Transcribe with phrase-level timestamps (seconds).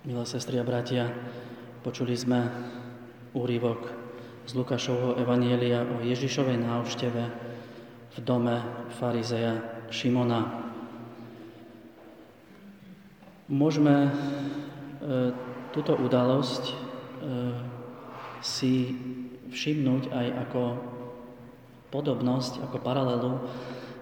[0.00, 1.12] Milé sestry a bratia,
[1.84, 2.48] počuli sme
[3.36, 3.92] úryvok
[4.48, 7.22] z Lukášovho Evanielia o Ježišovej návšteve
[8.08, 8.64] v dome
[8.96, 9.60] farizeja
[9.92, 10.72] Šimona.
[13.52, 14.10] Môžeme e,
[15.76, 16.74] túto udalosť e,
[18.40, 18.96] si
[19.52, 20.62] všimnúť aj ako
[21.92, 23.36] podobnosť, ako paralelu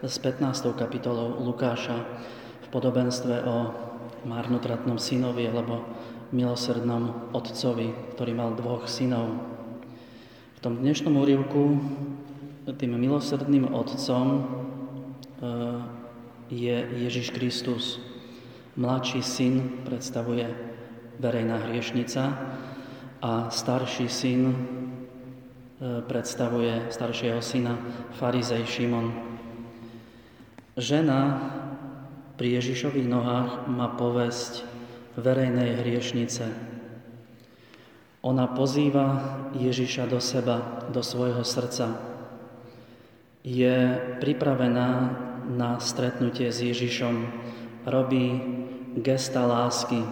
[0.06, 0.78] s 15.
[0.78, 1.98] kapitolou Lukáša
[2.62, 3.87] v podobenstve o
[4.28, 5.88] marnotratnom synovi alebo
[6.28, 9.40] milosrdnom otcovi, ktorý mal dvoch synov.
[10.54, 11.80] V tom dnešnom úrivku
[12.68, 14.40] tým milosrdným otcom e,
[16.52, 16.76] je
[17.08, 17.96] Ježiš Kristus.
[18.76, 19.54] Mladší syn
[19.88, 20.52] predstavuje
[21.16, 22.22] verejná hriešnica
[23.24, 24.54] a starší syn e,
[26.04, 27.80] predstavuje staršieho syna
[28.20, 29.08] farizej Šimon.
[30.76, 31.20] Žena
[32.38, 34.62] pri Ježišových nohách má povesť
[35.18, 36.46] verejnej hriešnice.
[38.22, 39.06] Ona pozýva
[39.58, 41.98] Ježiša do seba, do svojho srdca.
[43.42, 44.88] Je pripravená
[45.50, 47.26] na stretnutie s Ježišom.
[47.90, 48.38] Robí
[49.02, 50.06] gesta lásky,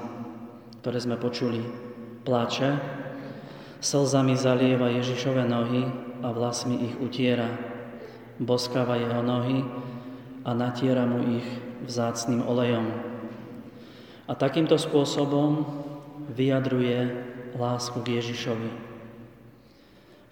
[0.83, 1.62] ktoré sme počuli.
[2.27, 2.75] Pláče,
[3.78, 5.87] slzami zalieva Ježišove nohy
[6.27, 7.47] a vlasmi ich utiera.
[8.43, 9.62] Boskáva jeho nohy
[10.47, 11.48] a natiera mu ich
[11.83, 12.86] vzácným olejom.
[14.30, 15.66] A takýmto spôsobom
[16.30, 17.11] vyjadruje
[17.58, 18.70] lásku k Ježišovi.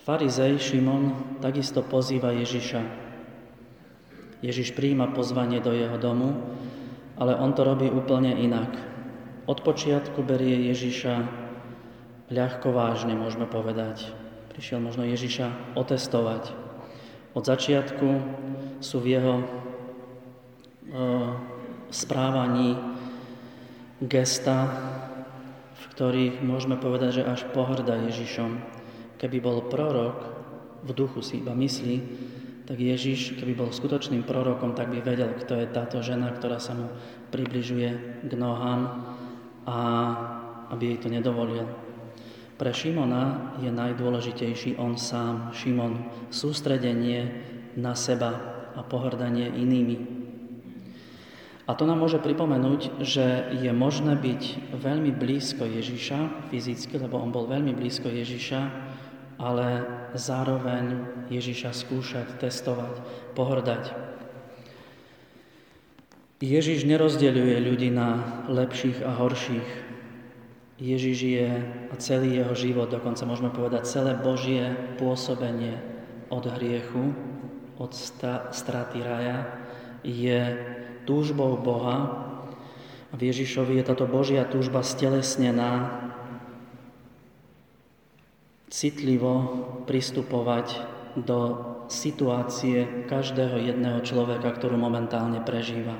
[0.07, 2.83] Farizej Šimon takisto pozýva Ježiša.
[4.45, 6.37] Ježiš príjima pozvanie do jeho domu,
[7.17, 8.71] ale on to robí úplne inak.
[9.49, 11.15] Od počiatku berie Ježiša
[12.29, 14.13] ľahko vážne, môžeme povedať.
[14.53, 16.53] Prišiel možno Ježiša otestovať.
[17.35, 18.09] Od začiatku
[18.79, 19.35] sú v jeho
[21.91, 22.79] správaní
[24.03, 24.71] gesta,
[25.75, 28.59] v ktorých môžeme povedať, že až pohrda Ježišom.
[29.19, 30.19] Keby bol prorok,
[30.85, 31.97] v duchu si iba myslí,
[32.65, 36.73] tak Ježiš, keby bol skutočným prorokom, tak by vedel, kto je táto žena, ktorá sa
[36.73, 36.89] mu
[37.29, 39.05] približuje k nohám
[39.69, 39.79] a
[40.73, 41.69] aby jej to nedovolil.
[42.55, 47.43] Pre Šimona je najdôležitejší on sám, Šimon, sústredenie
[47.75, 48.33] na seba
[48.79, 50.24] a pohrdanie inými.
[51.65, 57.33] A to nám môže pripomenúť, že je možné byť veľmi blízko Ježiša fyzicky, lebo on
[57.33, 58.61] bol veľmi blízko Ježiša,
[59.41, 59.69] ale
[60.13, 63.01] zároveň Ježiša skúšať, testovať,
[63.33, 63.85] pohrdať.
[66.45, 68.21] Ježiš nerozdeľuje ľudí na
[68.53, 69.69] lepších a horších.
[70.77, 71.49] Ježiš je
[71.89, 75.81] a celý jeho život, dokonca môžeme povedať celé Božie pôsobenie
[76.29, 77.17] od hriechu,
[77.81, 77.97] od
[78.53, 79.49] straty raja,
[80.05, 80.61] je
[81.05, 82.29] túžbou Boha.
[83.09, 86.03] A v Ježišovi je táto Božia túžba stelesnená
[88.75, 89.35] citlivo
[89.87, 90.83] pristupovať
[91.15, 95.95] do situácie každého jedného človeka, ktorú momentálne prežíva.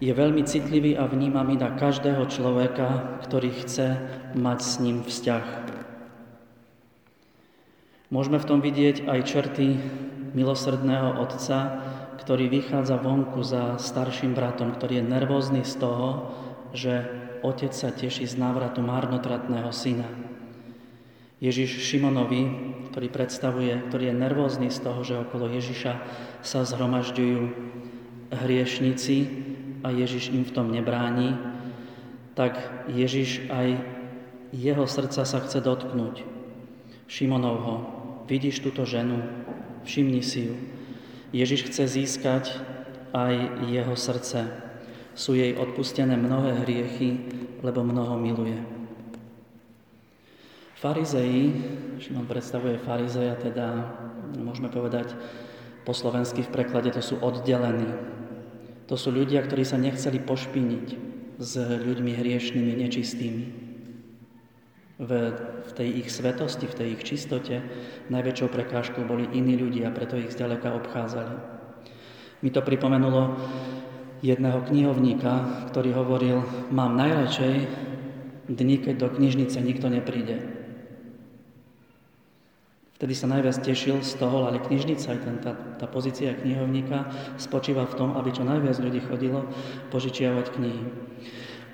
[0.00, 3.86] Je veľmi citlivý a vnímavý na každého človeka, ktorý chce
[4.36, 5.46] mať s ním vzťah.
[8.12, 9.76] Môžeme v tom vidieť aj črty
[10.36, 11.58] milosrdného Otca,
[12.16, 16.08] ktorý vychádza vonku za starším bratom, ktorý je nervózny z toho,
[16.72, 17.04] že
[17.44, 20.08] otec sa teší z návratu marnotratného syna.
[21.36, 22.42] Ježiš Šimonovi,
[22.92, 25.92] ktorý predstavuje, ktorý je nervózny z toho, že okolo Ježiša
[26.40, 27.40] sa zhromažďujú
[28.32, 29.16] hriešnici
[29.84, 31.36] a Ježiš im v tom nebráni,
[32.32, 32.56] tak
[32.88, 33.78] Ježiš aj
[34.56, 36.24] jeho srdca sa chce dotknúť.
[37.06, 37.84] Šimonovho,
[38.26, 39.20] vidíš túto ženu,
[39.84, 40.54] všimni si ju,
[41.34, 42.44] Ježiš chce získať
[43.10, 43.34] aj
[43.66, 44.46] jeho srdce.
[45.16, 47.24] Sú jej odpustené mnohé hriechy,
[47.64, 48.60] lebo mnoho miluje.
[50.76, 51.56] Farizeji,
[51.98, 53.96] Šimon predstavuje farizeja, teda
[54.36, 55.16] môžeme povedať
[55.88, 57.88] po slovensky v preklade, to sú oddelení.
[58.86, 60.86] To sú ľudia, ktorí sa nechceli pošpiniť
[61.40, 63.65] s ľuďmi hriešnými, nečistými.
[64.96, 65.12] V,
[65.76, 67.60] tej ich svetosti, v tej ich čistote
[68.08, 71.36] najväčšou prekážkou boli iní ľudia, preto ich zďaleka obchádzali.
[72.40, 73.36] Mi to pripomenulo
[74.24, 76.40] jedného knihovníka, ktorý hovoril,
[76.72, 77.54] mám najradšej
[78.48, 80.56] dni, keď do knižnice nikto nepríde.
[82.96, 87.84] Vtedy sa najviac tešil z toho, ale knižnica, aj ten, tá, tá pozícia knihovníka spočíva
[87.84, 89.44] v tom, aby čo najviac ľudí chodilo
[89.92, 90.84] požičiavať knihy.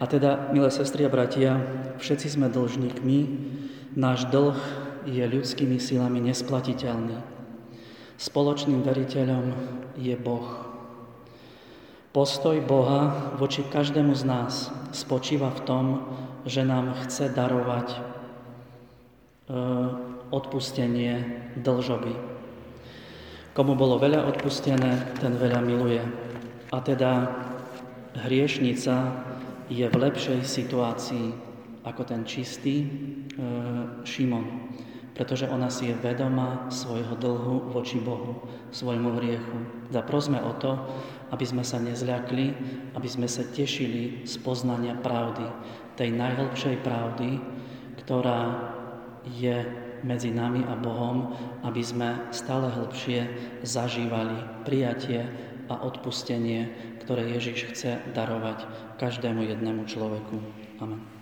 [0.00, 1.60] A teda, milé sestry a bratia,
[2.00, 3.18] všetci sme dlžníkmi,
[3.96, 4.56] náš dlh
[5.04, 7.18] je ľudskými silami nesplatiteľný.
[8.16, 9.44] Spoločným veriteľom
[9.98, 10.72] je Boh.
[12.12, 15.84] Postoj Boha voči každému z nás spočíva v tom,
[16.44, 17.98] že nám chce darovať e,
[20.28, 21.24] odpustenie
[21.56, 22.14] dlžoby.
[23.56, 26.04] Komu bolo veľa odpustené, ten veľa miluje.
[26.68, 27.32] A teda
[28.28, 29.24] hriešnica
[29.70, 31.26] je v lepšej situácii
[31.82, 32.86] ako ten čistý e,
[34.06, 34.46] Šimon
[35.12, 39.58] pretože ona si je vedomá svojho dlhu voči Bohu, svojmu hriechu.
[39.92, 40.72] Zaprosme o to,
[41.28, 42.46] aby sme sa nezľakli,
[42.96, 45.44] aby sme sa tešili z poznania pravdy,
[46.00, 47.30] tej najhlbšej pravdy,
[48.00, 48.72] ktorá
[49.36, 49.68] je
[50.02, 53.28] medzi nami a Bohom, aby sme stále hlbšie
[53.62, 55.28] zažívali prijatie
[55.72, 56.70] a odpustenie,
[57.02, 58.68] ktoré Ježiš chce darovať
[59.00, 60.36] každému jednému človeku.
[60.78, 61.02] Amen.